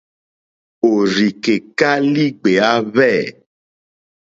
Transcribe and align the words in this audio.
Òrzìkèká 0.91 1.91
lìɡbèáhwɛ̂. 2.13 3.19